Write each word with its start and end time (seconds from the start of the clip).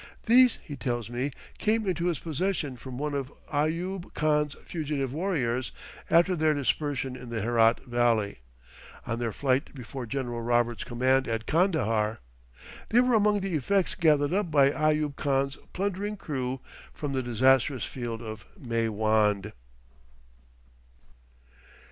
These, 0.25 0.57
he 0.63 0.75
tells 0.75 1.11
me, 1.11 1.29
came 1.59 1.85
into 1.85 2.07
his 2.07 2.17
possession 2.17 2.75
from 2.75 2.97
one 2.97 3.13
of 3.13 3.31
Ayoob 3.53 4.15
Khan's 4.15 4.55
fugitive 4.65 5.13
warriors 5.13 5.71
after 6.09 6.35
their 6.35 6.55
dispersion 6.55 7.15
in 7.15 7.29
the 7.29 7.39
Herat 7.41 7.83
Valley, 7.83 8.39
on 9.05 9.19
their 9.19 9.31
flight 9.31 9.75
before 9.75 10.07
General 10.07 10.41
Roberts' 10.41 10.83
command 10.83 11.27
at 11.27 11.45
Kandahar. 11.45 12.19
They 12.89 12.99
were 13.01 13.13
among 13.13 13.41
the 13.41 13.53
effects 13.53 13.93
gathered 13.93 14.33
up 14.33 14.49
by 14.49 14.71
Ayoob 14.71 15.17
Khan's 15.17 15.57
plundering 15.71 16.17
crew 16.17 16.61
from 16.95 17.13
the 17.13 17.21
disastrous 17.21 17.85
field 17.85 18.23
of 18.23 18.43
Maiwand. 18.59 19.51